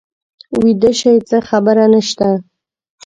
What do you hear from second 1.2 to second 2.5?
څه خبره نه شته.